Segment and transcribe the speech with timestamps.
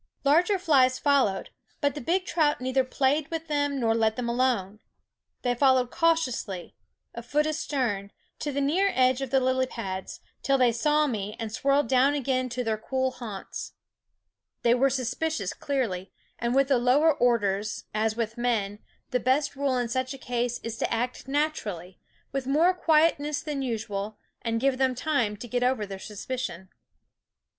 [0.23, 4.79] Larger flies followed; but the big trout neither played with them nor let them alone.
[5.43, 6.73] They fol lowed cautiously,
[7.13, 11.35] a foot astern, to the near edge of the lily pads, till they saw me
[11.39, 13.73] and swirled down again to their cool haunts.
[13.73, 18.79] THE WOODS They were suspicious clearly; and with the lower orders, as with men,
[19.11, 21.99] the best rule in ~v <Parfrid&es* such a case is to act naturally,
[22.31, 26.69] with more quietness than usual, and give them time to get over their suspicion.